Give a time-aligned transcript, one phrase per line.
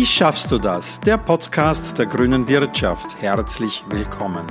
[0.00, 0.98] Wie schaffst du das?
[1.00, 3.20] Der Podcast der grünen Wirtschaft.
[3.20, 4.50] Herzlich willkommen.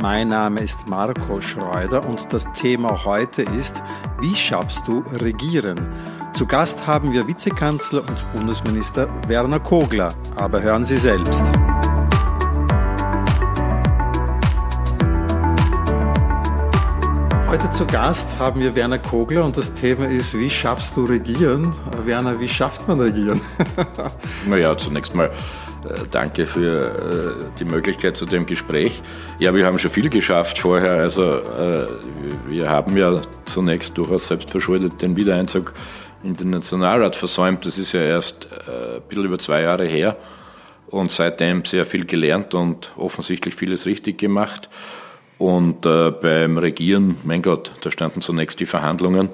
[0.00, 3.82] Mein Name ist Marco Schreuder und das Thema heute ist,
[4.20, 5.80] wie schaffst du Regieren?
[6.32, 10.14] Zu Gast haben wir Vizekanzler und Bundesminister Werner Kogler.
[10.36, 11.42] Aber hören Sie selbst.
[17.54, 21.72] Heute zu Gast haben wir Werner Kogler und das Thema ist, wie schaffst du Regieren?
[22.04, 23.40] Werner, wie schafft man Regieren?
[24.48, 29.00] naja, zunächst mal äh, danke für äh, die Möglichkeit zu dem Gespräch.
[29.38, 30.94] Ja, wir haben schon viel geschafft vorher.
[30.94, 31.86] Also äh,
[32.48, 35.74] wir haben ja zunächst durchaus selbstverschuldet den Wiedereinzug
[36.24, 37.64] in den Nationalrat versäumt.
[37.66, 40.16] Das ist ja erst ein bisschen über zwei Jahre her
[40.88, 44.68] und seitdem sehr viel gelernt und offensichtlich vieles richtig gemacht.
[45.38, 49.30] Und äh, beim Regieren, mein Gott, da standen zunächst die Verhandlungen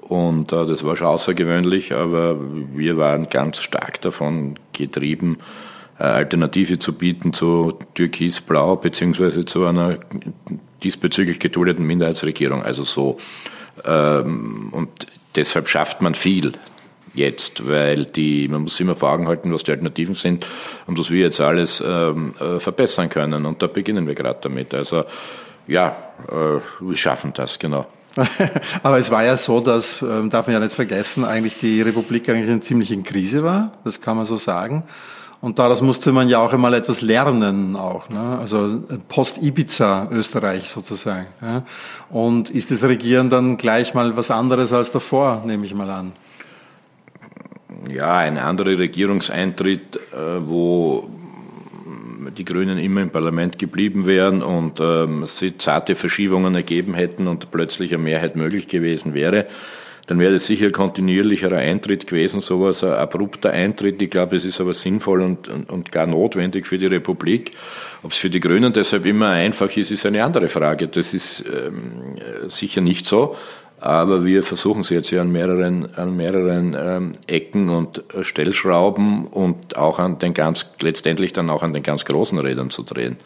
[0.00, 2.36] und äh, das war schon außergewöhnlich, aber
[2.74, 5.38] wir waren ganz stark davon getrieben,
[5.98, 9.98] eine Alternative zu bieten zu Türkis-Blau beziehungsweise zu einer
[10.82, 12.62] diesbezüglich geduldeten Minderheitsregierung.
[12.62, 13.16] Also so.
[13.84, 16.52] Ähm, und deshalb schafft man viel
[17.16, 20.46] jetzt, weil die, man muss immer vor Augen halten, was die Alternativen sind
[20.86, 23.46] und was wir jetzt alles ähm, äh, verbessern können.
[23.46, 24.74] Und da beginnen wir gerade damit.
[24.74, 25.04] Also
[25.66, 25.96] ja,
[26.28, 27.86] äh, wir schaffen das, genau.
[28.82, 32.28] Aber es war ja so, dass, ähm, darf man ja nicht vergessen, eigentlich die Republik
[32.28, 34.84] eigentlich in ziemlichen Krise war, das kann man so sagen.
[35.42, 38.38] Und daraus musste man ja auch einmal etwas lernen, auch, ne?
[38.40, 41.26] also Post-Ibiza Österreich sozusagen.
[41.42, 41.62] Ja?
[42.08, 46.12] Und ist das Regieren dann gleich mal was anderes als davor, nehme ich mal an?
[47.90, 51.08] Ja, ein anderer Regierungseintritt, äh, wo
[52.36, 57.50] die Grünen immer im Parlament geblieben wären und ähm, sie zarte Verschiebungen ergeben hätten und
[57.50, 59.46] plötzlich eine Mehrheit möglich gewesen wäre,
[60.06, 64.00] dann wäre das sicher kontinuierlicherer Eintritt gewesen, sowas, ein abrupter Eintritt.
[64.00, 67.50] Ich glaube, es ist aber sinnvoll und, und, und gar notwendig für die Republik.
[68.02, 70.86] Ob es für die Grünen deshalb immer einfach ist, ist eine andere Frage.
[70.86, 72.16] Das ist ähm,
[72.48, 73.36] sicher nicht so.
[73.78, 79.76] Aber wir versuchen es jetzt ja an mehreren, an mehreren ähm, Ecken und Stellschrauben und
[79.76, 83.18] auch an den ganz, letztendlich dann auch an den ganz großen Rädern zu drehen.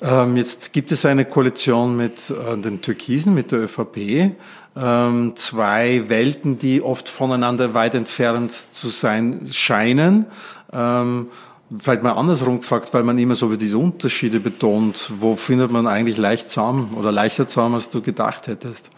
[0.00, 4.32] Ähm, jetzt gibt es eine Koalition mit äh, den Türkisen, mit der ÖVP.
[4.80, 10.26] Ähm, zwei Welten, die oft voneinander weit entfernt zu sein scheinen.
[10.72, 11.28] Ähm,
[11.76, 15.10] vielleicht mal andersrum gefragt, weil man immer so über diese Unterschiede betont.
[15.18, 18.90] Wo findet man eigentlich leicht zusammen oder leichter zusammen, als du gedacht hättest?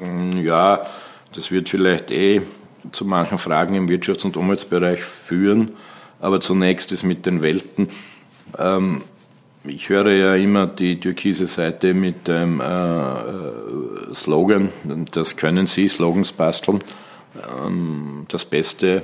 [0.00, 0.86] Hm, ja,
[1.34, 2.40] das wird vielleicht eh
[2.92, 5.72] zu manchen Fragen im Wirtschafts- und Umweltbereich führen.
[6.20, 7.90] Aber zunächst ist mit den Welten.
[8.58, 9.02] Ähm,
[9.64, 14.70] ich höre ja immer die türkise Seite mit dem äh, Slogan,
[15.12, 16.82] das können Sie, Slogans basteln.
[17.36, 19.02] Ähm, das Beste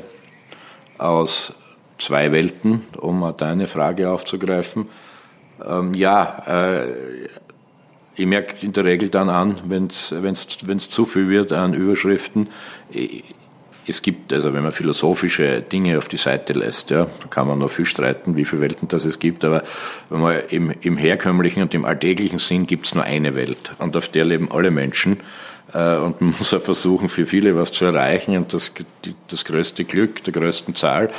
[0.99, 1.53] aus
[1.99, 4.89] zwei Welten, um deine Frage aufzugreifen.
[5.65, 6.95] Ähm, ja, äh,
[8.17, 12.49] ich merke in der Regel dann an, wenn es zu viel wird an Überschriften.
[13.87, 17.71] Es gibt, also wenn man philosophische Dinge auf die Seite lässt, ja, kann man noch
[17.71, 19.63] viel streiten, wie viele Welten das es gibt, aber
[20.11, 23.97] wenn man im, im herkömmlichen und im alltäglichen Sinn gibt es nur eine Welt und
[23.97, 25.21] auf der leben alle Menschen
[25.73, 28.73] äh, und man muss auch versuchen, für viele was zu erreichen und das,
[29.29, 31.11] das größte Glück der größten Zahl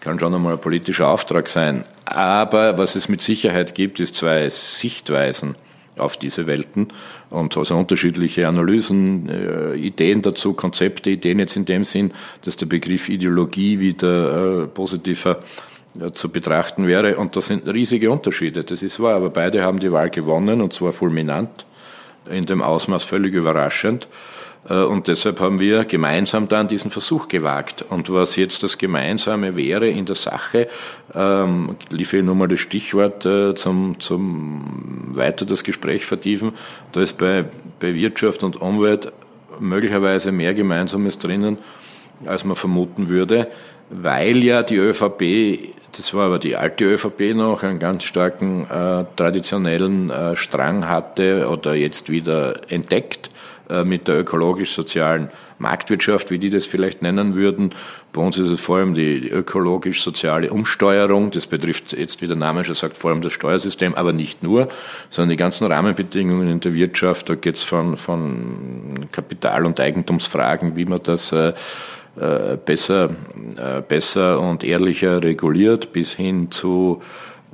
[0.00, 1.84] kann schon einmal ein politischer Auftrag sein.
[2.04, 5.56] Aber was es mit Sicherheit gibt, ist zwei Sichtweisen
[5.98, 6.88] auf diese Welten
[7.30, 12.12] und also unterschiedliche Analysen, äh, Ideen dazu, Konzepte, Ideen jetzt in dem Sinn,
[12.42, 15.42] dass der Begriff Ideologie wieder äh, positiver
[16.00, 17.16] äh, zu betrachten wäre.
[17.16, 20.72] Und das sind riesige Unterschiede, das ist wahr, aber beide haben die Wahl gewonnen und
[20.72, 21.66] zwar fulminant,
[22.28, 24.08] in dem Ausmaß völlig überraschend.
[24.68, 27.84] Äh, und deshalb haben wir gemeinsam dann diesen Versuch gewagt.
[27.88, 30.68] Und was jetzt das Gemeinsame wäre in der Sache,
[31.14, 36.52] ähm, ich nur mal das Stichwort äh, zum, zum weiter das Gespräch vertiefen.
[36.92, 37.44] Da ist bei,
[37.80, 39.12] bei Wirtschaft und Umwelt
[39.60, 41.58] möglicherweise mehr Gemeinsames drinnen,
[42.26, 43.48] als man vermuten würde,
[43.90, 49.04] weil ja die ÖVP, das war aber die alte ÖVP noch, einen ganz starken äh,
[49.14, 53.30] traditionellen äh, Strang hatte oder jetzt wieder entdeckt
[53.84, 57.70] mit der ökologisch-sozialen Marktwirtschaft, wie die das vielleicht nennen würden.
[58.12, 61.30] Bei uns ist es vor allem die ökologisch-soziale Umsteuerung.
[61.30, 64.68] Das betrifft jetzt, wie der Name schon sagt, vor allem das Steuersystem, aber nicht nur,
[65.08, 67.30] sondern die ganzen Rahmenbedingungen in der Wirtschaft.
[67.30, 71.54] Da geht es von, von Kapital- und Eigentumsfragen, wie man das äh,
[72.20, 73.10] äh, besser,
[73.56, 77.00] äh, besser und ehrlicher reguliert, bis hin zu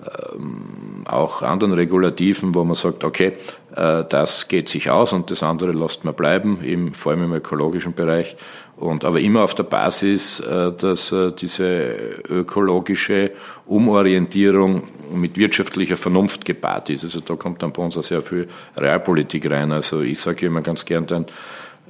[0.01, 5.43] ähm, auch anderen Regulativen, wo man sagt, okay, Äh, das geht sich aus und das
[5.43, 8.37] andere lässt man bleiben, im, vor allem im ökologischen Bereich.
[8.81, 13.33] Und, aber immer auf der Basis, äh, dass äh, diese ökologische
[13.67, 17.05] Umorientierung mit wirtschaftlicher Vernunft gepaart ist.
[17.05, 19.71] Also da kommt dann bei uns auch sehr viel Realpolitik rein.
[19.71, 21.27] Also ich sage immer ganz gern dann,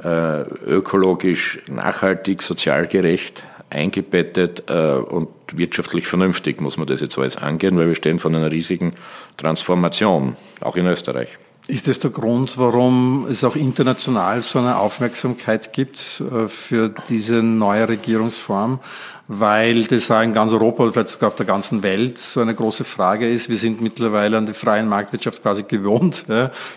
[0.03, 7.89] ökologisch, nachhaltig, sozial gerecht, eingebettet und wirtschaftlich vernünftig muss man das jetzt alles angehen, weil
[7.89, 8.95] wir stehen vor einer riesigen
[9.37, 11.37] Transformation, auch in Österreich.
[11.71, 17.45] Ist das der Grund, warum es auch international so eine Aufmerksamkeit gibt äh, für diese
[17.45, 18.81] neue Regierungsform?
[19.29, 22.53] Weil das auch in ganz Europa oder vielleicht sogar auf der ganzen Welt so eine
[22.53, 23.49] große Frage ist.
[23.49, 26.25] Wir sind mittlerweile an die freien Marktwirtschaft quasi gewohnt.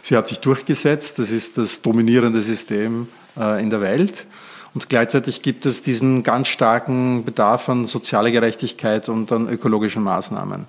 [0.04, 1.18] Sie hat sich durchgesetzt.
[1.18, 4.28] Das ist das dominierende System äh, in der Welt.
[4.76, 10.66] Und gleichzeitig gibt es diesen ganz starken Bedarf an sozialer Gerechtigkeit und an ökologischen Maßnahmen.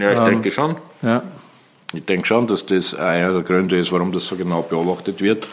[0.00, 0.76] Ja, ich ähm, denke schon.
[1.02, 1.22] Ja.
[1.94, 5.48] Ich denke schon, dass das einer der Gründe ist, warum das so genau beobachtet wird.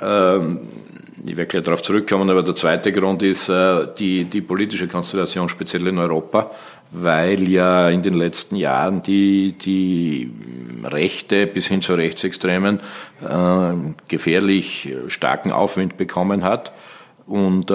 [0.00, 0.60] Ähm,
[1.24, 5.48] ich werde gleich darauf zurückkommen, aber der zweite Grund ist äh, die, die politische Konstellation,
[5.48, 6.50] speziell in Europa,
[6.90, 10.32] weil ja in den letzten Jahren die, die
[10.82, 12.80] Rechte bis hin zu Rechtsextremen
[13.20, 13.72] äh,
[14.08, 16.72] gefährlich starken Aufwind bekommen hat
[17.26, 17.74] und äh,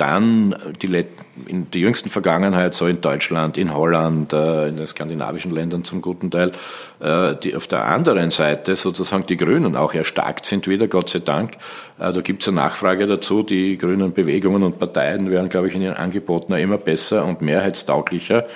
[0.00, 1.04] dann die,
[1.46, 6.00] in der jüngsten Vergangenheit, so in Deutschland, in Holland, äh, in den skandinavischen Ländern zum
[6.00, 6.52] guten Teil,
[7.00, 11.18] äh, die auf der anderen Seite sozusagen die Grünen auch erstarkt sind wieder, Gott sei
[11.18, 11.52] Dank.
[11.98, 13.42] Äh, da gibt es eine Nachfrage dazu.
[13.42, 18.46] Die grünen Bewegungen und Parteien werden, glaube ich, in ihren Angeboten immer besser und mehrheitstauglicher.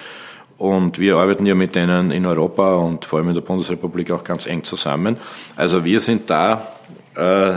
[0.57, 4.25] Und wir arbeiten ja mit denen in Europa und vor allem in der Bundesrepublik auch
[4.25, 5.17] ganz eng zusammen.
[5.57, 6.69] Also wir sind da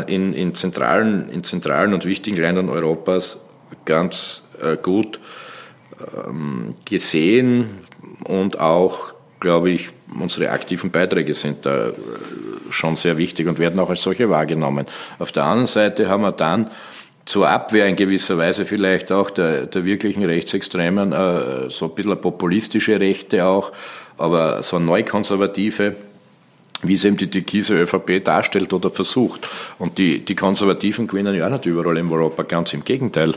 [0.07, 3.39] in, in, zentralen, in zentralen und wichtigen Ländern Europas
[3.85, 5.19] ganz äh, gut
[6.27, 7.79] ähm, gesehen
[8.23, 11.93] und auch, glaube ich, unsere aktiven Beiträge sind da äh,
[12.69, 14.85] schon sehr wichtig und werden auch als solche wahrgenommen.
[15.19, 16.69] Auf der anderen Seite haben wir dann
[17.25, 22.19] zur Abwehr in gewisser Weise vielleicht auch der, der wirklichen Rechtsextremen äh, so ein bisschen
[22.21, 23.73] populistische Rechte auch,
[24.17, 25.95] aber so neukonservative,
[26.83, 29.47] wie es eben die türkise ÖVP darstellt oder versucht.
[29.77, 33.33] Und die, die Konservativen gewinnen ja auch nicht überall in Europa, ganz im Gegenteil.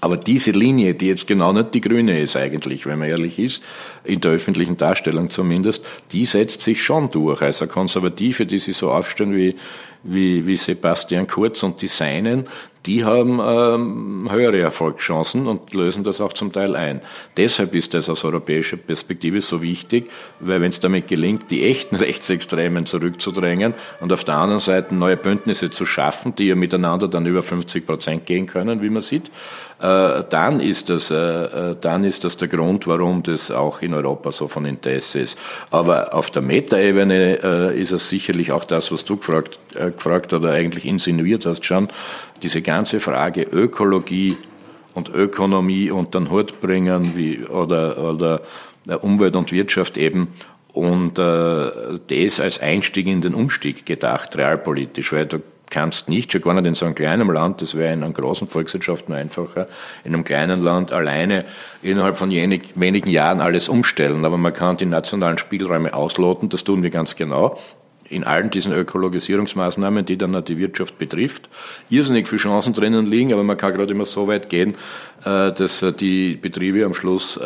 [0.00, 3.62] Aber diese Linie, die jetzt genau nicht die grüne ist eigentlich, wenn man ehrlich ist,
[4.04, 7.42] in der öffentlichen Darstellung zumindest, die setzt sich schon durch.
[7.42, 9.56] Also Konservative, die sich so aufstellen wie,
[10.02, 12.48] wie, wie Sebastian Kurz und die Seinen,
[12.86, 17.02] die haben ähm, höhere Erfolgschancen und lösen das auch zum Teil ein.
[17.36, 20.10] Deshalb ist das aus europäischer Perspektive so wichtig,
[20.40, 25.18] weil wenn es damit gelingt, die echten Rechtsextremen zurückzudrängen und auf der anderen Seite neue
[25.18, 29.30] Bündnisse zu schaffen, die ja miteinander dann über 50 Prozent gehen können, wie man sieht,
[29.80, 34.30] dann, ist das, äh, äh, dann ist das der Grund, warum das auch in Europa
[34.30, 35.38] so von Interesse ist.
[35.70, 40.32] Aber auf der Metaebene äh, ist es sicherlich auch das, was du gefragt, äh, gefragt
[40.32, 41.88] oder eigentlich insinuiert hast schon,
[42.42, 44.36] diese ganze Frage Ökologie
[44.94, 48.42] und Ökonomie unter den Hut bringen wie, oder, oder
[49.02, 50.28] Umwelt und Wirtschaft eben
[50.72, 51.70] und äh,
[52.08, 56.66] das als Einstieg in den Umstieg gedacht, realpolitisch, weil du kannst nicht, schon gar nicht
[56.66, 59.68] in so einem kleinen Land, das wäre in einer großen Volkswirtschaft nur einfacher,
[60.04, 61.44] in einem kleinen Land alleine
[61.82, 64.24] innerhalb von wenigen Jahren alles umstellen.
[64.24, 67.58] Aber man kann die nationalen Spielräume ausloten, das tun wir ganz genau
[68.10, 71.48] in allen diesen Ökologisierungsmaßnahmen, die dann die Wirtschaft betrifft,
[71.88, 74.74] irrsinnig viele Chancen drinnen liegen, aber man kann gerade immer so weit gehen,
[75.24, 77.42] äh, dass äh, die Betriebe am Schluss äh,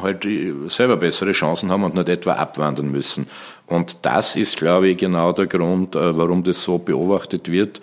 [0.00, 0.26] halt
[0.68, 3.26] selber bessere Chancen haben und nicht etwa abwandern müssen.
[3.66, 7.80] Und das ist, glaube ich, genau der Grund, warum das so beobachtet wird,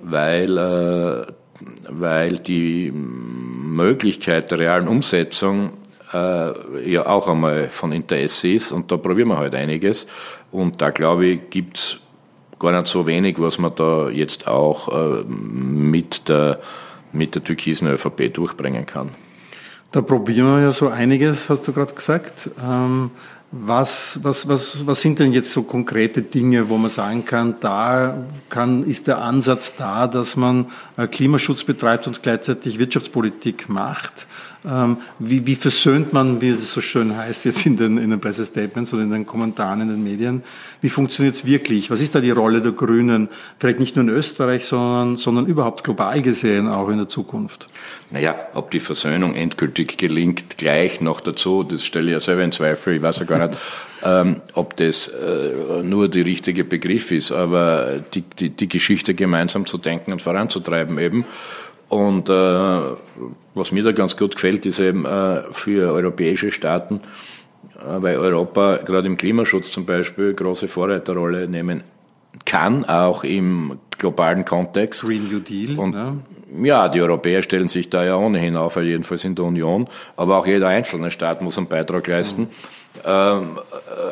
[0.00, 1.26] weil,
[1.90, 5.72] weil die Möglichkeit der realen Umsetzung
[6.12, 10.06] ja auch einmal von Interesse ist und da probieren wir halt einiges.
[10.56, 12.00] Und da glaube ich, gibt es
[12.58, 16.60] gar nicht so wenig, was man da jetzt auch äh, mit, der,
[17.12, 19.10] mit der türkisen ÖVP durchbringen kann.
[19.92, 22.50] Da probieren wir ja so einiges, hast du gerade gesagt.
[22.66, 23.10] Ähm,
[23.52, 28.16] was, was, was, was sind denn jetzt so konkrete Dinge, wo man sagen kann, da
[28.48, 34.26] kann, ist der Ansatz da, dass man äh, Klimaschutz betreibt und gleichzeitig Wirtschaftspolitik macht?
[34.68, 38.20] Ähm, wie, wie versöhnt man, wie es so schön heißt, jetzt in den, in den
[38.20, 40.42] Pressestatements oder in den Kommentaren in den Medien?
[40.80, 41.88] Wie funktioniert es wirklich?
[41.90, 43.28] Was ist da die Rolle der Grünen?
[43.60, 47.68] Vielleicht nicht nur in Österreich, sondern, sondern überhaupt global gesehen auch in der Zukunft?
[48.10, 52.52] Naja, ob die Versöhnung endgültig gelingt, gleich noch dazu, das stelle ich ja selber in
[52.52, 53.58] Zweifel, ich weiß ja gar nicht,
[54.04, 59.66] ähm, ob das äh, nur der richtige Begriff ist, aber die, die, die Geschichte gemeinsam
[59.66, 61.24] zu denken und voranzutreiben eben.
[61.88, 62.32] Und äh,
[63.54, 67.00] was mir da ganz gut gefällt, ist eben äh, für europäische Staaten
[67.84, 71.84] weil Europa gerade im Klimaschutz zum Beispiel große Vorreiterrolle nehmen
[72.44, 75.02] kann, auch im globalen Kontext.
[75.02, 75.78] Green New Deal.
[75.78, 76.18] Und ne?
[76.62, 80.46] ja, die Europäer stellen sich da ja ohnehin auf, jedenfalls in der Union, aber auch
[80.46, 82.42] jeder einzelne Staat muss einen Beitrag leisten.
[82.42, 82.48] Mhm.
[83.04, 83.58] Ähm,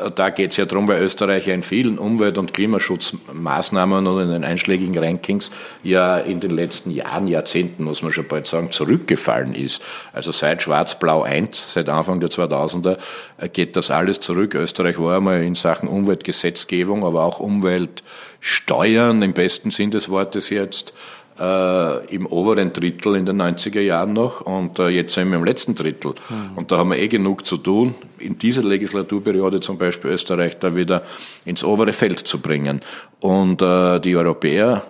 [0.05, 4.21] äh, da geht es ja darum, weil Österreich ja in vielen Umwelt- und Klimaschutzmaßnahmen und
[4.21, 5.50] in den einschlägigen Rankings
[5.83, 9.83] ja in den letzten Jahren, Jahrzehnten, muss man schon bald sagen, zurückgefallen ist.
[10.12, 12.99] Also seit Schwarz-Blau 1, seit Anfang der 2000er,
[13.38, 14.55] äh, geht das alles zurück.
[14.55, 20.95] Österreich war einmal in Sachen Umweltgesetzgebung, aber auch Umweltsteuern im besten Sinn des Wortes jetzt
[21.38, 25.45] äh, im oberen Drittel in den 90er Jahren noch und äh, jetzt sind wir im
[25.45, 26.14] letzten Drittel.
[26.29, 26.57] Mhm.
[26.57, 30.75] Und da haben wir eh genug zu tun, in dieser Legislaturperiode zum Beispiel Österreich da
[30.76, 31.03] wieder
[31.45, 32.81] ins obere Feld zu bringen.
[33.21, 34.85] Und äh, die Europäer,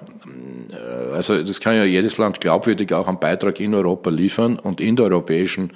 [0.70, 4.80] äh, also das kann ja jedes Land glaubwürdig auch einen Beitrag in Europa liefern und
[4.80, 5.70] in der europäischen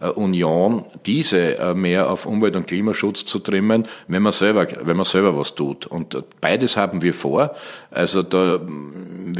[0.00, 4.96] äh, Union, diese äh, mehr auf Umwelt- und Klimaschutz zu trimmen, wenn man selber, wenn
[4.96, 5.86] man selber was tut.
[5.86, 7.54] Und beides haben wir vor.
[7.90, 8.58] Also da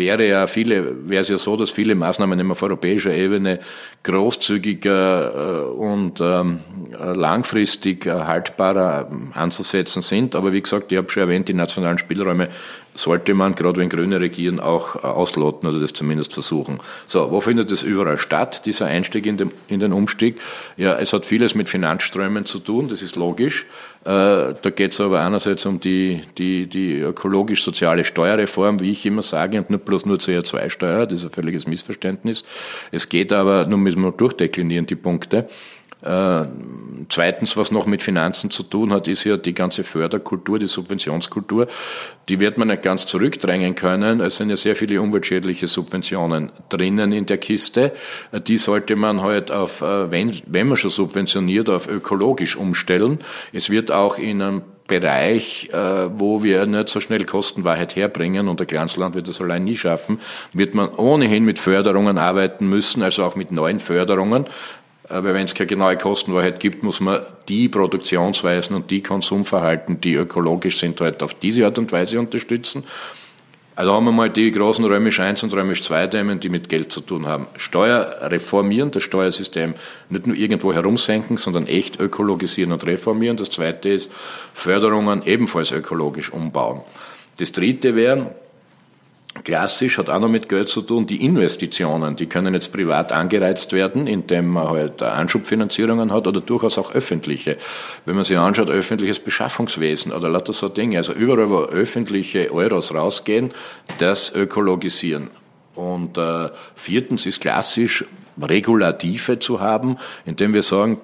[0.00, 3.60] wäre ja viele, wäre es ja so, dass viele Maßnahmen auf europäischer Ebene
[4.02, 6.60] großzügiger und ähm,
[6.98, 10.34] langfristig haltbarer ähm, anzusetzen sind.
[10.34, 12.48] Aber wie gesagt, ich habe schon erwähnt, die nationalen Spielräume
[12.94, 16.80] sollte man, gerade wenn Grüne regieren, auch äh, ausloten oder das zumindest versuchen.
[17.06, 20.40] So, wo findet es überall statt, dieser Einstieg in den, in den Umstieg?
[20.76, 23.66] Ja, es hat vieles mit Finanzströmen zu tun, das ist logisch.
[24.04, 29.22] Äh, da geht es aber einerseits um die, die, die ökologisch-soziale Steuerreform, wie ich immer
[29.22, 32.44] sage, und nicht bloß nur CO2-Steuer, das ist ein völliges Missverständnis.
[32.92, 35.48] Es geht aber, nun müssen wir durchdeklinieren, die Punkte,
[36.02, 36.44] äh,
[37.08, 41.66] zweitens, was noch mit Finanzen zu tun hat, ist ja die ganze Förderkultur, die Subventionskultur.
[42.28, 44.20] Die wird man nicht ganz zurückdrängen können.
[44.20, 47.92] Es sind ja sehr viele umweltschädliche Subventionen drinnen in der Kiste.
[48.32, 53.18] Die sollte man halt auf, äh, wenn, wenn man schon subventioniert, auf ökologisch umstellen.
[53.52, 58.58] Es wird auch in einem Bereich, äh, wo wir nicht so schnell Kostenwahrheit herbringen und
[58.58, 60.18] der Glanzland wird das allein nie schaffen,
[60.52, 64.46] wird man ohnehin mit Förderungen arbeiten müssen, also auch mit neuen Förderungen.
[65.10, 70.00] Äh, weil wenn es keine genaue Kostenwahrheit gibt, muss man die Produktionsweisen und die Konsumverhalten,
[70.00, 72.84] die ökologisch sind, halt auf diese Art und Weise unterstützen.
[73.76, 76.92] Also haben wir mal die großen Römisch 1 und Römisch 2 Themen, die mit Geld
[76.92, 77.46] zu tun haben.
[77.56, 79.74] Steuer reformieren, das Steuersystem
[80.10, 83.38] nicht nur irgendwo herumsenken, sondern echt ökologisieren und reformieren.
[83.38, 84.12] Das zweite ist
[84.52, 86.82] Förderungen ebenfalls ökologisch umbauen.
[87.38, 88.34] Das dritte wäre,
[89.44, 91.06] Klassisch hat auch noch mit Geld zu tun.
[91.06, 96.78] Die Investitionen, die können jetzt privat angereizt werden, indem man halt Anschubfinanzierungen hat oder durchaus
[96.78, 97.56] auch öffentliche.
[98.04, 102.92] Wenn man sich anschaut, öffentliches Beschaffungswesen oder lauter so Dinge, also überall, wo öffentliche Euros
[102.92, 103.52] rausgehen,
[103.98, 105.30] das ökologisieren.
[105.76, 108.04] Und äh, viertens ist klassisch,
[108.40, 111.00] Regulative zu haben, indem wir sagen,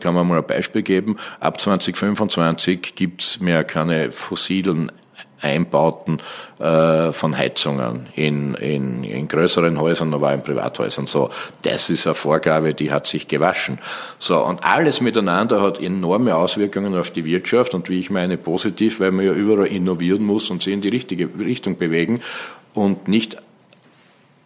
[0.00, 4.90] kann man mal ein Beispiel geben, ab 2025 gibt's mehr keine fossilen
[5.40, 6.18] Einbauten
[6.58, 11.06] äh, von Heizungen in, in, in größeren Häusern, aber auch in Privathäusern.
[11.06, 11.30] So,
[11.62, 13.78] das ist eine Vorgabe, die hat sich gewaschen.
[14.18, 19.00] So, und alles miteinander hat enorme Auswirkungen auf die Wirtschaft und wie ich meine positiv,
[19.00, 22.20] weil man ja überall innovieren muss und sie in die richtige Richtung bewegen
[22.74, 23.36] und nicht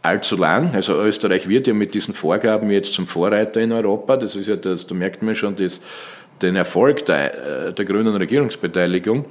[0.02, 0.74] allzu lang.
[0.74, 4.16] Also Österreich wird ja mit diesen Vorgaben jetzt zum Vorreiter in Europa.
[4.16, 5.80] Das ist ja das, da merkt man schon das,
[6.42, 9.26] den Erfolg der, äh, der grünen Regierungsbeteiligung.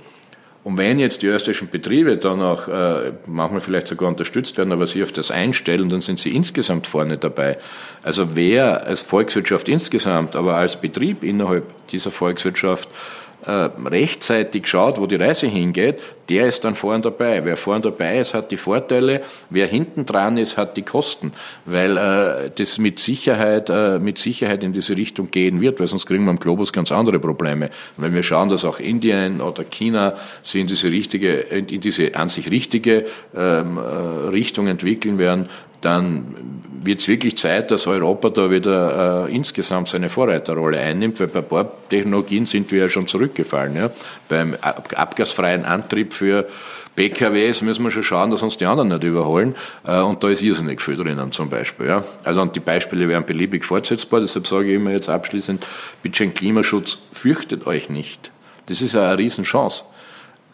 [0.63, 4.85] Und wenn jetzt die österreichischen Betriebe dann auch äh, manchmal vielleicht sogar unterstützt werden, aber
[4.85, 7.57] sich auf das einstellen, dann sind sie insgesamt vorne dabei.
[8.03, 12.89] Also wer als Volkswirtschaft insgesamt, aber als Betrieb innerhalb dieser Volkswirtschaft
[13.47, 17.43] rechtzeitig schaut, wo die Reise hingeht, der ist dann vorn dabei.
[17.43, 19.21] Wer vorn dabei ist, hat die Vorteile.
[19.49, 21.33] Wer hinten dran ist, hat die Kosten,
[21.65, 26.05] weil äh, das mit Sicherheit, äh, mit Sicherheit in diese Richtung gehen wird, weil sonst
[26.05, 27.69] kriegen wir am Globus ganz andere Probleme.
[27.97, 32.15] Und wenn wir schauen, dass auch Indien oder China sich in diese richtige, in diese
[32.15, 33.05] an sich richtige
[33.35, 35.49] ähm, äh, Richtung entwickeln werden,
[35.81, 36.35] dann
[36.83, 41.39] wird es wirklich Zeit, dass Europa da wieder äh, insgesamt seine Vorreiterrolle einnimmt, weil bei
[41.39, 43.75] ein paar Technologien sind wir ja schon zurückgefallen.
[43.75, 43.91] Ja.
[44.29, 46.47] Beim abgasfreien Antrieb für
[46.95, 49.55] PKWs müssen wir schon schauen, dass uns die anderen nicht überholen.
[49.85, 51.87] Äh, und da ist irrsinnig viel drinnen zum Beispiel.
[51.87, 52.03] Ja.
[52.23, 54.21] Also und die Beispiele wären beliebig fortsetzbar.
[54.21, 55.65] Deshalb sage ich immer jetzt abschließend,
[56.01, 58.31] bitte Klimaschutz, fürchtet euch nicht.
[58.67, 59.83] Das ist eine Riesenchance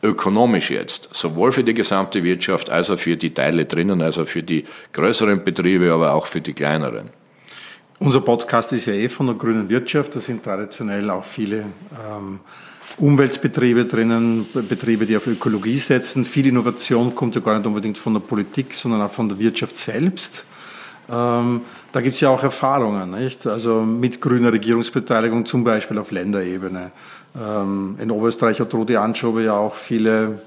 [0.02, 4.44] ökonomisch jetzt, sowohl für die gesamte Wirtschaft als auch für die Teile drinnen, also für
[4.44, 7.10] die größeren Betriebe, aber auch für die kleineren.
[8.00, 12.40] Unser Podcast ist ja eh von der grünen Wirtschaft, da sind traditionell auch viele ähm,
[12.98, 16.24] Umweltbetriebe drinnen, Betriebe, die auf Ökologie setzen.
[16.24, 19.78] Viel Innovation kommt ja gar nicht unbedingt von der Politik, sondern auch von der Wirtschaft
[19.78, 20.46] selbst.
[21.10, 21.62] Ähm,
[21.92, 23.48] da gibt es ja auch Erfahrungen, nicht?
[23.48, 26.92] Also mit grüner Regierungsbeteiligung, zum Beispiel auf Länderebene.
[27.36, 30.42] Ähm, in Oberösterreich hat Rudi Anschober ja auch viele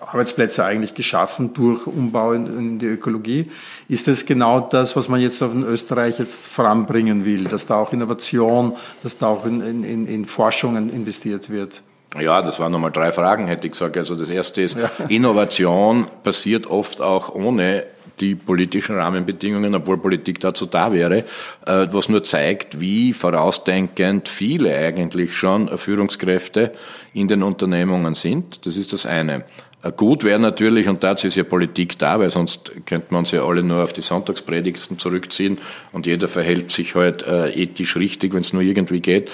[0.00, 3.50] Arbeitsplätze eigentlich geschaffen durch Umbau in, in, die Ökologie.
[3.88, 7.76] Ist das genau das, was man jetzt auf in Österreich jetzt voranbringen will, dass da
[7.76, 11.82] auch Innovation, dass da auch in, in, in Forschungen investiert wird?
[12.20, 13.96] Ja, das waren nochmal drei Fragen, hätte ich gesagt.
[13.96, 14.90] Also das erste ist, ja.
[15.08, 17.84] Innovation passiert oft auch ohne
[18.22, 21.24] die politischen Rahmenbedingungen, obwohl Politik dazu da wäre,
[21.66, 26.72] äh, was nur zeigt, wie vorausdenkend viele eigentlich schon Führungskräfte
[27.12, 28.64] in den Unternehmungen sind.
[28.64, 29.44] Das ist das eine.
[29.82, 33.32] Äh, gut wäre natürlich, und dazu ist ja Politik da, weil sonst könnte man uns
[33.32, 35.58] ja alle nur auf die Sonntagspredigsten zurückziehen
[35.92, 39.30] und jeder verhält sich halt äh, ethisch richtig, wenn es nur irgendwie geht,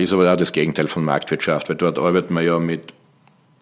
[0.00, 2.92] ist aber auch das Gegenteil von Marktwirtschaft, weil dort arbeitet man ja mit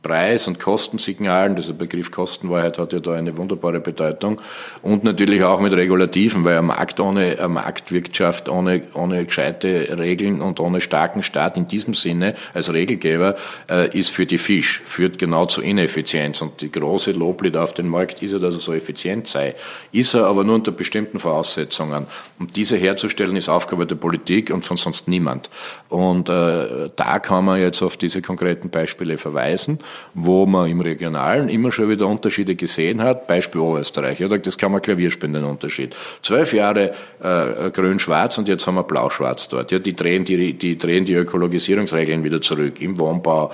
[0.05, 4.41] Preis- und Kostensignalen, dieser Begriff Kostenwahrheit hat ja da eine wunderbare Bedeutung,
[4.83, 10.43] und natürlich auch mit Regulativen, weil ein Markt ohne, eine Marktwirtschaft ohne, ohne gescheite Regeln
[10.43, 13.37] und ohne starken Staat in diesem Sinne als Regelgeber
[13.71, 16.43] äh, ist für die Fisch, führt genau zu Ineffizienz.
[16.43, 19.55] Und die große Loblied auf den Markt ist ja, dass er so effizient sei.
[19.91, 22.07] Ist er aber nur unter bestimmten Voraussetzungen.
[22.39, 25.49] Und diese herzustellen ist Aufgabe der Politik und von sonst niemand.
[25.89, 29.79] Und äh, da kann man jetzt auf diese konkreten Beispiele verweisen
[30.15, 33.27] wo man im Regionalen immer schon wieder Unterschiede gesehen hat.
[33.27, 34.21] Beispiel Oberösterreich.
[34.21, 35.95] Ja, das kann man Klavier spielen, den Unterschied.
[36.23, 39.73] Zwölf Jahre äh, grün-schwarz und jetzt haben wir blau-schwarz dort.
[39.73, 43.51] Ja, die drehen die, die drehen die Ökologisierungsregeln wieder zurück im Wohnbau.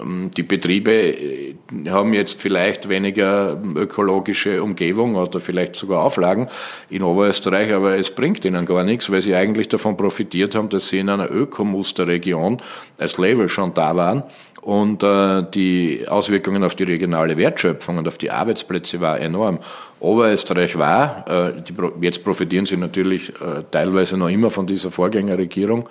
[0.00, 1.54] Ähm, die Betriebe äh,
[1.88, 6.48] haben jetzt vielleicht weniger ökologische Umgebung oder vielleicht sogar Auflagen
[6.88, 10.88] in Oberösterreich, aber es bringt ihnen gar nichts, weil sie eigentlich davon profitiert haben, dass
[10.88, 12.60] sie in einer Ökomusterregion
[12.98, 14.24] als Level schon da waren
[14.62, 19.60] und äh, die Auswirkungen auf die regionale Wertschöpfung und auf die Arbeitsplätze war enorm.
[20.00, 25.88] Oberösterreich war, äh, die, jetzt profitieren sie natürlich äh, teilweise noch immer von dieser Vorgängerregierung,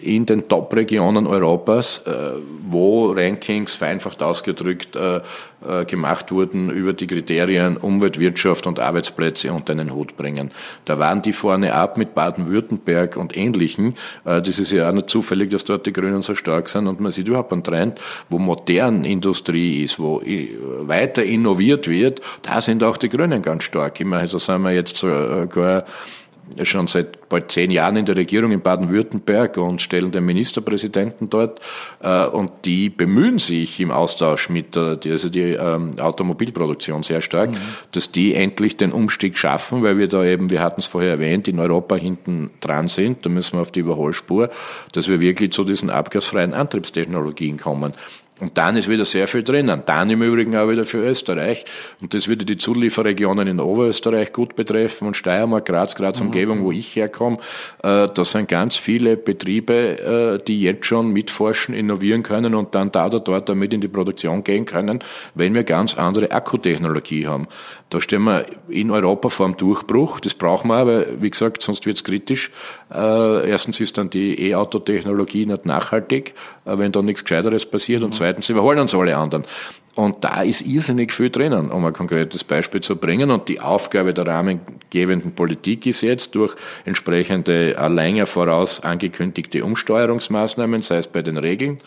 [0.00, 5.20] in den Top-Regionen Europas, äh, wo Rankings vereinfacht ausgedrückt äh,
[5.86, 10.52] gemacht wurden über die Kriterien Umwelt, Wirtschaft und Arbeitsplätze unter einen Hut bringen.
[10.84, 13.96] Da waren die vorne ab mit Baden-Württemberg und Ähnlichen.
[14.22, 17.10] Das ist ja auch nicht zufällig, dass dort die Grünen so stark sind und man
[17.10, 22.96] sieht überhaupt einen Trend, wo modern Industrie ist, wo weiter innoviert wird, da sind auch
[22.96, 23.98] die Grünen ganz stark.
[23.98, 25.84] Immerhin also sind wir jetzt sogar
[26.62, 31.60] schon seit bald zehn Jahren in der Regierung in Baden-Württemberg und stellen den Ministerpräsidenten dort.
[32.00, 37.50] Äh, und die bemühen sich im Austausch mit der, also die ähm, Automobilproduktion sehr stark,
[37.50, 37.58] mhm.
[37.92, 41.48] dass die endlich den Umstieg schaffen, weil wir da eben, wir hatten es vorher erwähnt,
[41.48, 43.24] in Europa hinten dran sind.
[43.24, 44.50] Da müssen wir auf die Überholspur,
[44.92, 47.94] dass wir wirklich zu diesen abgasfreien Antriebstechnologien kommen.
[48.40, 49.82] Und dann ist wieder sehr viel drinnen.
[49.86, 51.64] Dann im Übrigen auch wieder für Österreich.
[52.00, 56.64] Und das würde die Zulieferregionen in Oberösterreich gut betreffen und Steiermark, Graz, Graz Umgebung, mhm.
[56.64, 57.38] wo ich herkomme.
[57.82, 62.92] Äh, da sind ganz viele Betriebe, äh, die jetzt schon mitforschen, innovieren können und dann
[62.92, 65.00] da oder dort damit in die Produktion gehen können,
[65.34, 67.48] wenn wir ganz andere Akkutechnologie haben.
[67.90, 70.20] Da stehen wir in Europa vor einem Durchbruch.
[70.20, 72.50] Das brauchen wir, weil, wie gesagt, sonst wird es kritisch.
[72.92, 76.34] Äh, erstens ist dann die E-Auto-Technologie nicht nachhaltig,
[76.66, 78.02] wenn da nichts Gescheiteres passiert.
[78.02, 78.14] Und mhm.
[78.28, 79.44] Zweitens überholen uns alle anderen.
[79.94, 83.32] Und da ist irrsinnig viel drinnen, um ein konkretes Beispiel zu bringen.
[83.32, 90.98] Und die Aufgabe der rahmengebenden Politik ist jetzt durch entsprechende länger voraus angekündigte Umsteuerungsmaßnahmen, sei
[90.98, 91.78] es bei den Regeln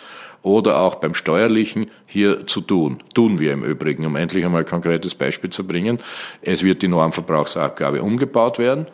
[0.41, 3.01] oder auch beim Steuerlichen, hier zu tun.
[3.13, 5.99] Tun wir im Übrigen, um endlich einmal ein konkretes Beispiel zu bringen.
[6.41, 8.87] Es wird die Normverbrauchsabgabe umgebaut werden.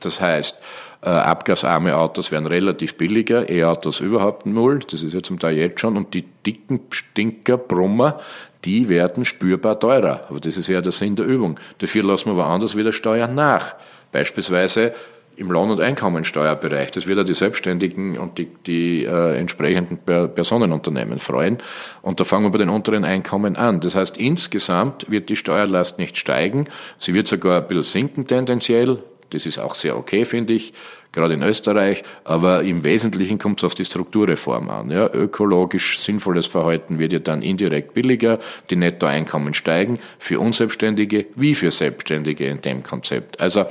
[0.00, 0.60] Das heißt, äh,
[1.08, 5.96] abgasarme Autos werden relativ billiger, E-Autos überhaupt null, das ist ja zum Teil jetzt schon,
[5.96, 8.20] und die dicken Stinker, Brummer,
[8.64, 10.26] die werden spürbar teurer.
[10.28, 11.58] Aber das ist ja der Sinn der Übung.
[11.78, 13.74] Dafür lassen wir woanders wieder Steuern nach.
[14.12, 14.94] Beispielsweise
[15.36, 16.90] im Lohn- und Einkommensteuerbereich.
[16.90, 21.58] Das wird ja die Selbstständigen und die, die äh, entsprechenden Personenunternehmen freuen.
[22.02, 23.80] Und da fangen wir bei den unteren Einkommen an.
[23.80, 26.66] Das heißt, insgesamt wird die Steuerlast nicht steigen.
[26.98, 29.02] Sie wird sogar ein bisschen sinken tendenziell.
[29.32, 30.72] Das ist auch sehr okay, finde ich,
[31.12, 32.02] gerade in Österreich.
[32.24, 34.90] Aber im Wesentlichen kommt es auf die Strukturreform an.
[34.90, 38.38] Ja, ökologisch sinnvolles Verhalten wird ja dann indirekt billiger,
[38.70, 43.40] die Nettoeinkommen steigen, für Unselbstständige wie für Selbstständige in dem Konzept.
[43.40, 43.66] Also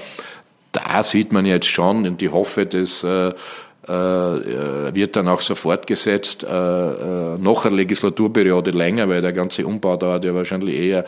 [0.71, 3.34] da sieht man jetzt schon, und ich hoffe, äh, äh,
[3.91, 9.97] wird dann auch so fortgesetzt, äh, äh, noch eine Legislaturperiode länger, weil der ganze Umbau
[9.97, 11.06] dauert ja wahrscheinlich eher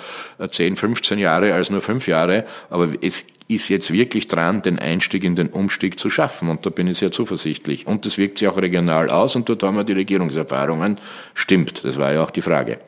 [0.50, 2.46] 10, 15 Jahre als nur fünf Jahre.
[2.70, 6.50] Aber es ist jetzt wirklich dran, den Einstieg in den Umstieg zu schaffen.
[6.50, 7.88] Und da bin ich sehr zuversichtlich.
[7.88, 10.98] Und das wirkt sich auch regional aus und dort haben wir die Regierungserfahrungen.
[11.34, 12.80] Stimmt, das war ja auch die Frage.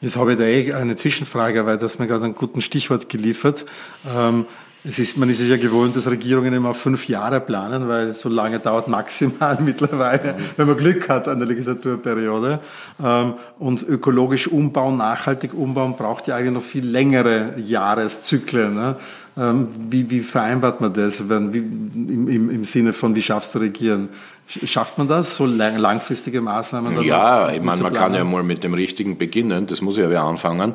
[0.00, 3.08] Jetzt habe ich da eh eine Zwischenfrage, weil du hast mir gerade einen guten Stichwort
[3.10, 3.66] geliefert.
[4.10, 4.46] Ähm,
[4.82, 8.30] Es ist, man ist es ja gewohnt, dass Regierungen immer fünf Jahre planen, weil so
[8.30, 12.60] lange dauert maximal mittlerweile, wenn man Glück hat an der Legislaturperiode.
[13.02, 18.74] Ähm, und ökologisch umbauen, nachhaltig umbauen braucht ja eigentlich noch viel längere Jahreszyklen.
[18.74, 18.96] Ne?
[19.36, 24.08] Ähm, wie, wie vereinbart man das wie, im, im, Sinne von, wie schaffst du Regieren?
[24.46, 27.02] Schafft man das, so langfristige Maßnahmen?
[27.04, 30.24] Ja, ich meine, man kann ja mal mit dem Richtigen beginnen, das muss ja wieder
[30.24, 30.74] anfangen.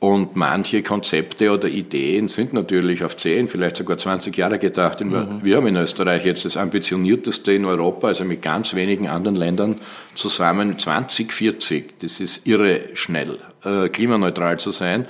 [0.00, 5.00] Und manche Konzepte oder Ideen sind natürlich auf 10, vielleicht sogar 20 Jahre gedacht.
[5.00, 5.40] Mhm.
[5.42, 9.80] Wir haben in Österreich jetzt das ambitionierteste in Europa, also mit ganz wenigen anderen Ländern
[10.14, 11.98] zusammen 2040.
[12.00, 15.06] Das ist irre schnell, äh, klimaneutral zu sein.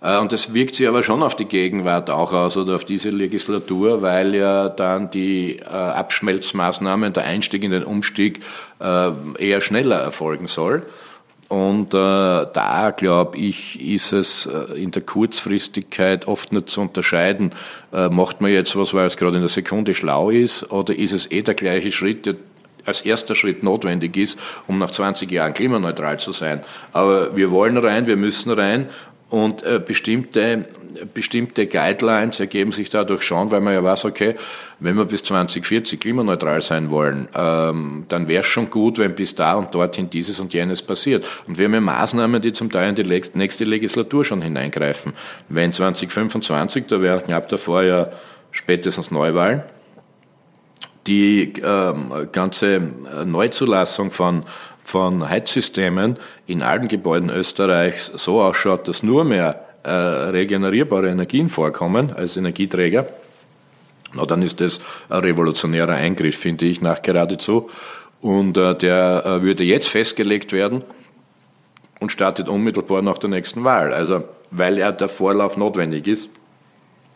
[0.00, 3.10] Äh, und das wirkt sich aber schon auf die Gegenwart auch aus oder auf diese
[3.10, 8.40] Legislatur, weil ja dann die äh, Abschmelzmaßnahmen, der Einstieg in den Umstieg
[9.38, 10.84] eher schneller erfolgen soll.
[11.52, 17.52] Und äh, da, glaube ich, ist es äh, in der Kurzfristigkeit oft nicht zu unterscheiden,
[17.92, 21.12] äh, macht man jetzt was, weil es gerade in der Sekunde schlau ist, oder ist
[21.12, 22.36] es eh der gleiche Schritt, der
[22.86, 26.62] als erster Schritt notwendig ist, um nach 20 Jahren klimaneutral zu sein.
[26.92, 28.88] Aber wir wollen rein, wir müssen rein
[29.28, 30.64] und äh, bestimmte,
[31.06, 34.34] bestimmte Guidelines ergeben sich dadurch schon, weil man ja weiß, okay,
[34.80, 39.34] wenn wir bis 2040 klimaneutral sein wollen, ähm, dann wäre es schon gut, wenn bis
[39.34, 41.26] da und dorthin dieses und jenes passiert.
[41.46, 45.12] Und wir haben ja Maßnahmen, die zum Teil in die nächste Legislatur schon hineingreifen.
[45.48, 48.08] Wenn 2025, da wäre knapp davor ja
[48.50, 49.62] spätestens Neuwahlen,
[51.06, 52.80] die ähm, ganze
[53.24, 54.44] Neuzulassung von
[54.82, 62.12] von Heizsystemen in allen Gebäuden Österreichs so ausschaut, dass nur mehr äh, regenerierbare Energien vorkommen
[62.12, 63.08] als Energieträger,
[64.14, 67.70] na, dann ist das ein revolutionärer Eingriff, finde ich, nach geradezu.
[68.20, 70.84] Und äh, der äh, würde jetzt festgelegt werden
[71.98, 73.92] und startet unmittelbar nach der nächsten Wahl.
[73.92, 76.30] Also, weil ja der Vorlauf notwendig ist.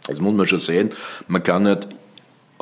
[0.07, 0.91] Das muss man schon sehen.
[1.29, 1.89] Man kann nicht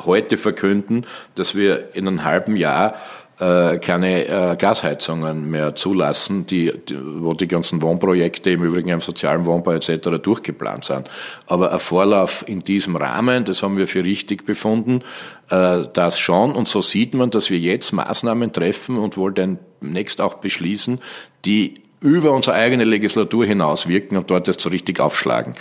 [0.03, 2.95] heute verkünden, dass wir in einem halben Jahr
[3.39, 9.01] äh, keine äh, Gasheizungen mehr zulassen, die, die, wo die ganzen Wohnprojekte im Übrigen im
[9.01, 10.21] sozialen Wohnbau etc.
[10.21, 11.09] durchgeplant sind.
[11.45, 15.01] Aber ein Vorlauf in diesem Rahmen, das haben wir für richtig befunden,
[15.49, 16.53] äh, das schon.
[16.55, 20.99] Und so sieht man, dass wir jetzt Maßnahmen treffen und wohl demnächst auch beschließen,
[21.43, 25.55] die über unsere eigene Legislatur hinaus wirken und dort erst so richtig aufschlagen.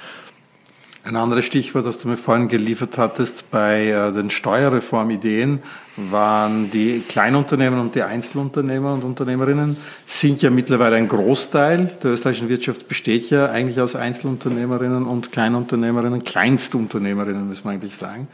[1.07, 5.63] Ein anderes Stichwort, das du mir vorhin geliefert hattest bei äh, den Steuerreformideen,
[5.99, 12.49] waren die Kleinunternehmen und die Einzelunternehmer und Unternehmerinnen sind ja mittlerweile ein Großteil der österreichischen
[12.49, 18.29] Wirtschaft besteht ja eigentlich aus Einzelunternehmerinnen und Kleinunternehmerinnen, Kleinstunternehmerinnen, muss man eigentlich sagen.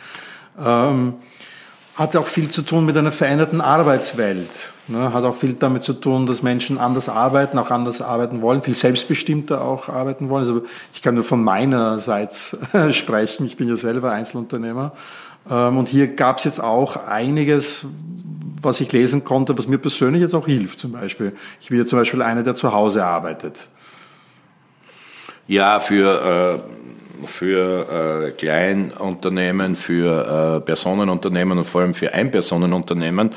[0.65, 1.15] Ähm,
[1.97, 4.73] hat auch viel zu tun mit einer veränderten Arbeitswelt.
[4.87, 5.13] Ne?
[5.13, 8.75] Hat auch viel damit zu tun, dass Menschen anders arbeiten, auch anders arbeiten wollen, viel
[8.75, 10.43] selbstbestimmter auch arbeiten wollen.
[10.43, 12.57] Also ich kann nur von meinerseits
[12.93, 13.47] sprechen.
[13.47, 14.93] Ich bin ja selber Einzelunternehmer.
[15.51, 17.87] Ähm, und hier gab es jetzt auch einiges,
[18.63, 20.79] was ich lesen konnte, was mir persönlich jetzt auch hilft.
[20.79, 23.69] Zum Beispiel, ich bin ja zum Beispiel einer, der zu Hause arbeitet.
[25.47, 26.80] Ja, für äh
[27.31, 33.31] für äh, Kleinunternehmen, für äh, Personenunternehmen und vor allem für Einpersonenunternehmen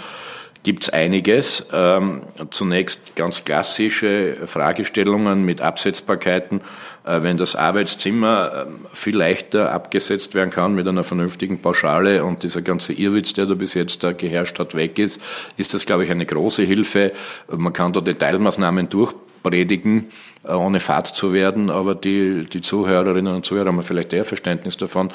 [0.63, 1.67] gibt es einiges.
[1.71, 6.61] Ähm, zunächst ganz klassische Fragestellungen mit Absetzbarkeiten.
[7.03, 12.43] Äh, wenn das Arbeitszimmer äh, viel leichter abgesetzt werden kann mit einer vernünftigen Pauschale und
[12.43, 15.21] dieser ganze Irrwitz, der da bis jetzt da geherrscht hat, weg ist,
[15.57, 17.11] ist das, glaube ich, eine große Hilfe.
[17.49, 23.45] Man kann da Detailmaßnahmen durchpredigen äh, ohne Fahrt zu werden, aber die, die Zuhörerinnen und
[23.45, 25.11] Zuhörer haben vielleicht eher Verständnis davon,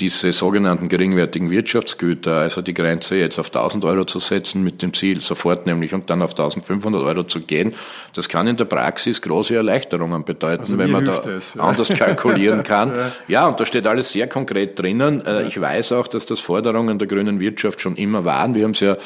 [0.00, 4.92] diese sogenannten geringwertigen Wirtschaftsgüter, also die Grenze jetzt auf 1000 Euro zu setzen mit dem
[4.92, 7.74] Ziel, sofort nämlich und dann auf 1500 Euro zu gehen,
[8.12, 11.62] das kann in der Praxis große Erleichterungen bedeuten, also wenn man da es, ja.
[11.62, 12.92] anders kalkulieren kann.
[13.28, 13.46] ja.
[13.46, 15.24] und da steht alles sehr konkret drinnen.
[15.24, 18.56] Äh, ich weiß auch, dass das Forderungen der grünen Wirtschaft schon immer waren.
[18.56, 18.96] Wir haben es ja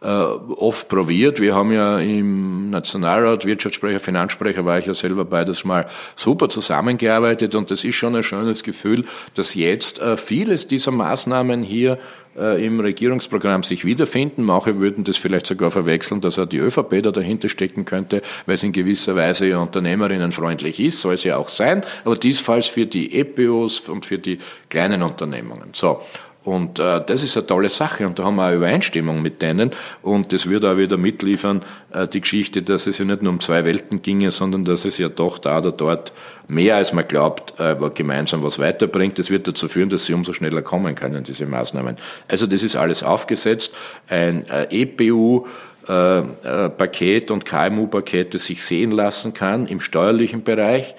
[0.00, 1.40] oft probiert.
[1.40, 7.54] Wir haben ja im Nationalrat, Wirtschaftssprecher, Finanzsprecher, war ich ja selber beides mal super zusammengearbeitet
[7.54, 9.04] und das ist schon ein schönes Gefühl,
[9.34, 11.98] dass jetzt äh, vieles dieser Maßnahmen hier
[12.36, 14.42] äh, im Regierungsprogramm sich wiederfinden.
[14.42, 18.56] Manche würden das vielleicht sogar verwechseln, dass auch die ÖVP da dahinter stecken könnte, weil
[18.56, 22.86] es in gewisser Weise ja unternehmerinnenfreundlich ist, soll es ja auch sein, aber diesfalls für
[22.86, 25.70] die EPOs und für die kleinen Unternehmungen.
[25.72, 26.00] So.
[26.46, 29.72] Und äh, das ist eine tolle Sache und da haben wir eine Übereinstimmung mit denen
[30.00, 31.60] und das wird auch wieder mitliefern,
[31.92, 34.96] äh, die Geschichte, dass es ja nicht nur um zwei Welten ginge, sondern dass es
[34.96, 36.12] ja doch da oder dort
[36.46, 39.18] mehr als man glaubt, äh, gemeinsam was weiterbringt.
[39.18, 41.96] Das wird dazu führen, dass sie umso schneller kommen können, diese Maßnahmen.
[42.28, 43.74] Also das ist alles aufgesetzt.
[44.08, 45.46] Ein äh, EPU
[45.88, 50.94] äh, äh, Paket und KMU-Paket, das sich sehen lassen kann im steuerlichen Bereich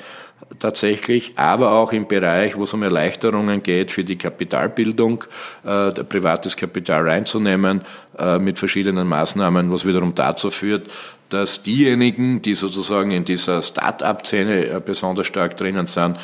[0.60, 5.24] tatsächlich, aber auch im Bereich, wo es um Erleichterungen geht für die Kapitalbildung,
[5.66, 7.82] äh, privates Kapital reinzunehmen
[8.18, 10.90] äh, mit verschiedenen Maßnahmen, was wiederum dazu führt,
[11.30, 16.18] dass diejenigen, die sozusagen in dieser Start-up-Szene äh, besonders stark drinnen sind,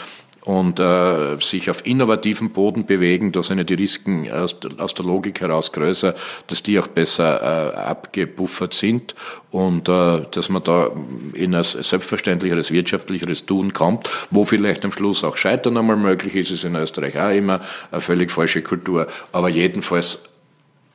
[0.45, 5.05] und äh, sich auf innovativen Boden bewegen, da sind ja die Risiken aus, aus der
[5.05, 6.15] Logik heraus größer,
[6.47, 9.15] dass die auch besser äh, abgebuffert sind
[9.51, 10.91] und äh, dass man da
[11.33, 16.51] in ein selbstverständlicheres, wirtschaftlicheres Tun kommt, wo vielleicht am Schluss auch Scheitern einmal möglich ist,
[16.51, 20.19] ist in Österreich auch immer eine völlig falsche Kultur, aber jedenfalls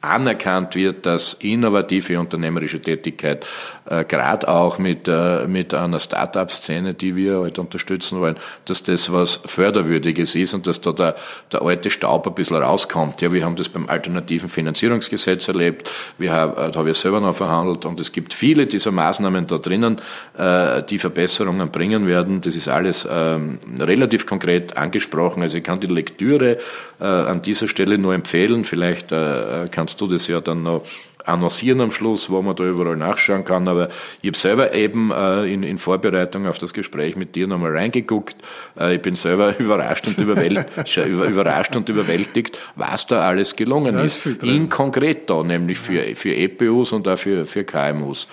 [0.01, 3.45] anerkannt wird, dass innovative unternehmerische Tätigkeit
[3.85, 9.13] äh, gerade auch mit, äh, mit einer Start-up-Szene, die wir halt unterstützen wollen, dass das
[9.13, 11.17] was Förderwürdiges ist und dass da der,
[11.51, 13.21] der alte Staub ein bisschen rauskommt.
[13.23, 17.21] Ja, wir haben das beim alternativen Finanzierungsgesetz erlebt, wir haben, äh, da habe ich selber
[17.21, 19.97] noch verhandelt und es gibt viele dieser Maßnahmen da drinnen,
[20.37, 22.41] äh, die Verbesserungen bringen werden.
[22.41, 25.43] Das ist alles ähm, relativ konkret angesprochen.
[25.43, 26.59] Also ich kann die Lektüre
[27.01, 28.65] äh, an dieser Stelle nur empfehlen.
[28.65, 30.83] Vielleicht äh, kann kannst du das ja dann noch
[31.25, 33.69] annoncieren am Schluss, wo man da überall nachschauen kann.
[33.69, 33.89] Aber
[34.21, 38.37] ich habe selber eben äh, in, in Vorbereitung auf das Gespräch mit dir nochmal reingeguckt.
[38.79, 40.69] Äh, ich bin selber überrascht und, überwältigt,
[41.07, 44.27] überrascht und überwältigt, was da alles gelungen ja, ist.
[44.27, 48.29] In konkreto, nämlich für, für EPUs und auch für, für KMUs.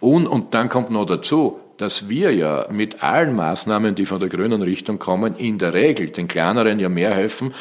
[0.00, 4.28] Und, und dann kommt noch dazu, dass wir ja mit allen Maßnahmen, die von der
[4.28, 7.54] grünen Richtung kommen, in der Regel den kleineren ja mehr helfen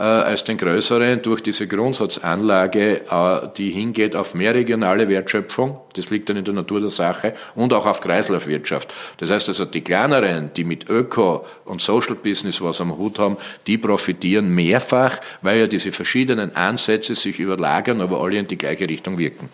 [0.00, 6.28] als den größeren durch diese Grundsatzanlage, äh, die hingeht auf mehr regionale Wertschöpfung, das liegt
[6.28, 8.92] dann in der Natur der Sache, und auch auf Kreislaufwirtschaft.
[9.18, 13.36] Das heißt also, die kleineren, die mit Öko und Social Business was am Hut haben,
[13.66, 18.88] die profitieren mehrfach, weil ja diese verschiedenen Ansätze sich überlagern, aber alle in die gleiche
[18.88, 19.48] Richtung wirken.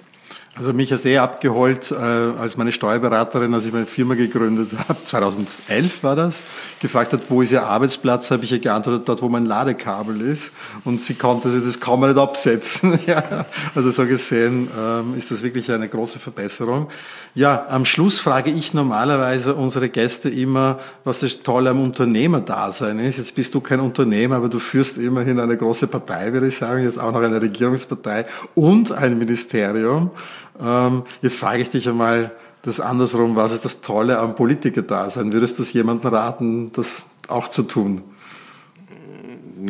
[0.56, 4.98] Also mich hat sehr abgeholt, äh, als meine Steuerberaterin, als ich meine Firma gegründet habe,
[5.04, 6.42] 2011 war das,
[6.80, 10.50] gefragt hat, wo ist Ihr Arbeitsplatz, habe ich ihr geantwortet, dort, wo mein Ladekabel ist.
[10.84, 12.98] Und sie konnte das kaum nicht absetzen.
[13.06, 16.88] ja, also so gesehen ähm, ist das wirklich eine große Verbesserung.
[17.36, 23.18] Ja, am Schluss frage ich normalerweise unsere Gäste immer, was das Tolle am Unternehmerdasein ist.
[23.18, 26.82] Jetzt bist du kein Unternehmer, aber du führst immerhin eine große Partei, würde ich sagen,
[26.82, 30.10] jetzt auch noch eine Regierungspartei und ein Ministerium.
[30.58, 32.32] Ähm, jetzt frage ich dich einmal
[32.62, 35.32] das andersrum, was ist das Tolle am Politikerdasein?
[35.32, 38.02] Würdest du es jemandem raten, das auch zu tun?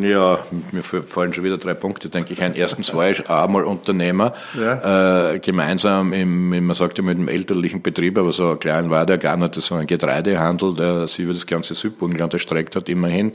[0.01, 0.39] Ja,
[0.71, 2.43] mir fallen schon wieder drei Punkte, denke ich.
[2.43, 5.33] Ein erstens war ich einmal Unternehmer, ja.
[5.33, 9.19] äh, gemeinsam im, man sagt ja mit dem elterlichen Betrieb, aber so klein war der
[9.19, 13.33] gar nicht, das war ein Getreidehandel, der sich über das ganze Südbundland erstreckt hat, immerhin.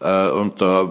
[0.00, 0.88] Äh, und da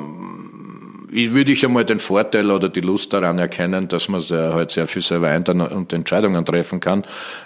[1.14, 4.88] würde ich einmal den Vorteil oder die Lust daran erkennen, dass man sehr, halt sehr
[4.88, 7.04] viel selber ein und Entscheidungen treffen kann.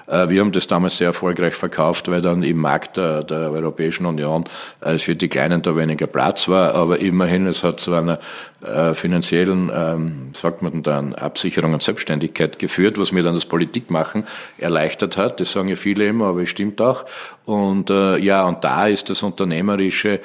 [0.08, 4.06] Äh, wir haben das damals sehr erfolgreich verkauft, weil dann im Markt der, der Europäischen
[4.06, 4.46] Union
[4.82, 8.20] äh, für die Kleinen da weniger Platz war, aber immerhin, es hat zu einer
[8.62, 14.26] äh, finanziellen, ähm, sagt man dann, Absicherung und Selbstständigkeit geführt, was mir dann das Politikmachen
[14.58, 15.40] erleichtert hat.
[15.40, 17.06] Das sagen ja viele immer, aber es stimmt auch.
[17.46, 20.22] Und äh, ja, und da ist das Unternehmerische,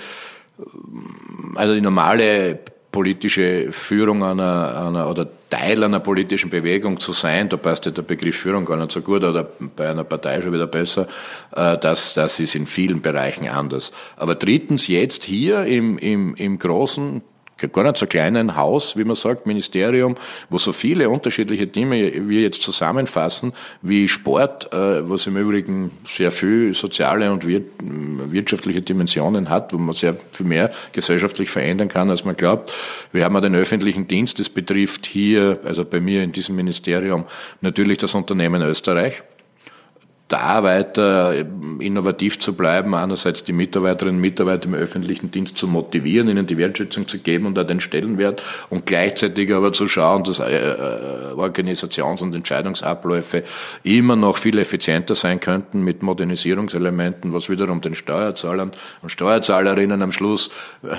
[1.56, 2.60] also die normale
[2.92, 8.02] politische Führung einer, einer oder Teil einer politischen Bewegung zu sein, da passt ja der
[8.02, 11.08] Begriff Führung gar nicht so gut oder bei einer Partei schon wieder besser,
[11.54, 13.92] äh, das, das ist in vielen Bereichen anders.
[14.16, 17.22] Aber drittens jetzt hier im, im, im großen
[17.68, 20.16] gar nicht so kleinen Haus, wie man sagt, Ministerium,
[20.50, 26.30] wo so viele unterschiedliche Themen wir jetzt zusammenfassen, wie Sport, äh, was im Übrigen sehr
[26.30, 32.24] viel soziale und wirtschaftliche Dimensionen hat, wo man sehr viel mehr gesellschaftlich verändern kann, als
[32.24, 32.72] man glaubt.
[33.12, 37.24] Wir haben ja den öffentlichen Dienst, das betrifft hier, also bei mir in diesem Ministerium,
[37.60, 39.22] natürlich das Unternehmen Österreich
[40.28, 41.34] da weiter
[41.78, 46.56] innovativ zu bleiben, einerseits die Mitarbeiterinnen und Mitarbeiter im öffentlichen Dienst zu motivieren, ihnen die
[46.56, 51.32] Wertschätzung zu geben und auch den Stellenwert und gleichzeitig aber zu schauen, dass äh, äh,
[51.34, 53.44] Organisations- und Entscheidungsabläufe
[53.82, 60.12] immer noch viel effizienter sein könnten mit Modernisierungselementen, was wiederum den Steuerzahlern und Steuerzahlerinnen am
[60.12, 60.50] Schluss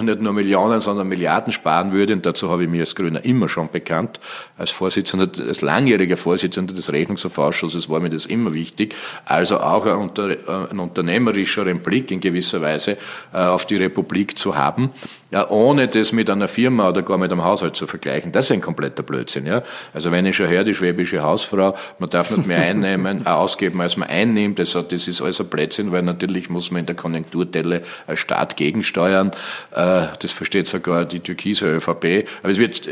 [0.01, 2.13] nicht nur Millionen, sondern Milliarden sparen würde.
[2.13, 4.19] Und dazu habe ich mir als Grüner immer schon bekannt.
[4.57, 9.95] Als Vorsitzender, als langjähriger Vorsitzender des Rechnungsausschusses war mir das immer wichtig, also auch ein,
[9.95, 10.38] unter, äh,
[10.71, 12.97] ein unternehmerischeren Blick in gewisser Weise
[13.33, 14.91] äh, auf die Republik zu haben,
[15.31, 18.31] ja, ohne das mit einer Firma oder gar mit einem Haushalt zu vergleichen.
[18.31, 19.45] Das ist ein kompletter Blödsinn.
[19.45, 19.63] Ja?
[19.93, 23.81] Also wenn ich schon höre, die schwäbische Hausfrau, man darf nicht mehr einnehmen, äh, ausgeben,
[23.81, 26.95] als man einnimmt, das, das ist alles ein Blödsinn, weil natürlich muss man in der
[26.95, 29.31] Konjunkturtelle als Staat gegensteuern.
[29.71, 32.27] Das versteht sogar die türkise ÖVP.
[32.41, 32.88] Aber es, wird,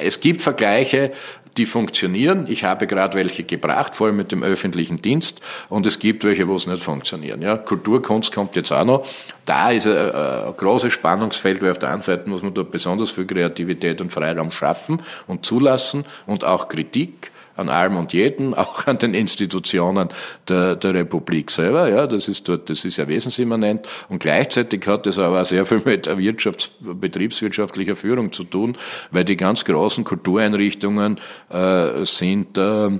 [0.00, 1.12] es gibt Vergleiche,
[1.56, 2.46] die funktionieren.
[2.48, 5.40] Ich habe gerade welche gebracht, vor allem mit dem öffentlichen Dienst.
[5.68, 7.42] Und es gibt welche, wo es nicht funktionieren.
[7.42, 9.06] Ja, Kulturkunst kommt jetzt auch noch.
[9.44, 13.10] Da ist ein, ein großes Spannungsfeld, weil auf der einen Seite muss man da besonders
[13.10, 18.86] viel Kreativität und Freiraum schaffen und zulassen und auch Kritik an allem und jedem, auch
[18.86, 20.08] an den Institutionen
[20.48, 21.88] der, der Republik selber.
[21.88, 23.86] Ja, das ist dort, das ist ja wesensimmanent.
[24.08, 28.76] Und gleichzeitig hat das aber sehr viel mit Wirtschafts-, betriebswirtschaftlicher Führung zu tun,
[29.10, 31.18] weil die ganz großen Kultureinrichtungen
[31.50, 32.98] äh, sind äh,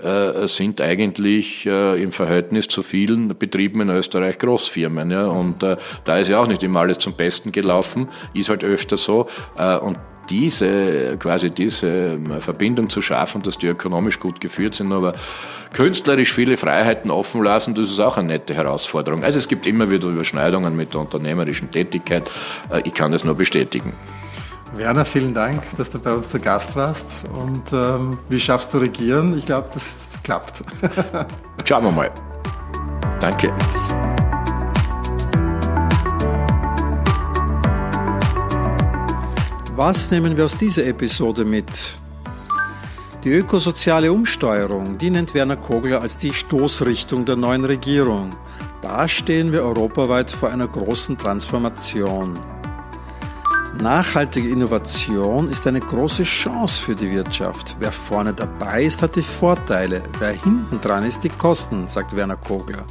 [0.00, 5.10] äh, sind eigentlich äh, im Verhältnis zu vielen Betrieben in Österreich Großfirmen.
[5.10, 5.26] Ja?
[5.26, 8.96] Und äh, da ist ja auch nicht immer alles zum Besten gelaufen, ist halt öfter
[8.96, 9.26] so.
[9.56, 9.98] Äh, und
[10.28, 15.14] diese, quasi diese ähm, Verbindung zu schaffen, dass die ökonomisch gut geführt sind, aber
[15.72, 19.24] künstlerisch viele Freiheiten offen lassen, das ist auch eine nette Herausforderung.
[19.24, 22.30] Also es gibt immer wieder Überschneidungen mit der unternehmerischen Tätigkeit.
[22.70, 23.92] Äh, ich kann das nur bestätigen.
[24.74, 27.06] Werner, vielen Dank, dass du bei uns zu Gast warst.
[27.32, 29.36] Und ähm, wie schaffst du regieren?
[29.38, 30.62] Ich glaube, das klappt.
[31.64, 32.10] Schauen wir mal.
[33.20, 33.52] Danke.
[39.78, 41.70] Was nehmen wir aus dieser Episode mit?
[43.22, 48.30] Die ökosoziale Umsteuerung, die nennt Werner Kogler als die Stoßrichtung der neuen Regierung.
[48.82, 52.36] Da stehen wir europaweit vor einer großen Transformation.
[53.80, 57.76] Nachhaltige Innovation ist eine große Chance für die Wirtschaft.
[57.78, 60.02] Wer vorne dabei ist, hat die Vorteile.
[60.18, 62.84] Wer hinten dran ist, die Kosten, sagt Werner Kogler.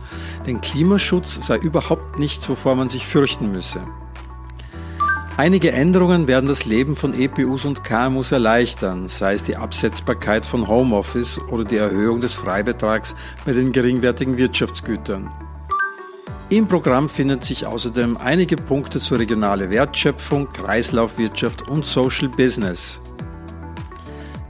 [0.46, 3.82] Denn Klimaschutz sei überhaupt nichts, wovor man sich fürchten müsse.
[5.38, 10.68] Einige Änderungen werden das Leben von EPUs und KMUs erleichtern, sei es die Absetzbarkeit von
[10.68, 15.30] Homeoffice oder die Erhöhung des Freibetrags bei den geringwertigen Wirtschaftsgütern.
[16.50, 23.00] Im Programm finden sich außerdem einige Punkte zur regionalen Wertschöpfung, Kreislaufwirtschaft und Social Business.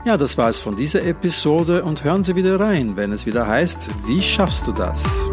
[0.06, 3.46] Ja, das war es von dieser Episode und hören Sie wieder rein, wenn es wieder
[3.46, 5.28] heißt, wie schaffst du das?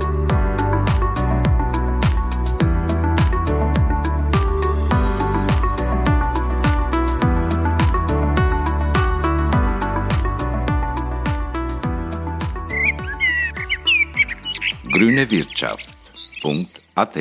[14.95, 17.17] grünewirtschaft.at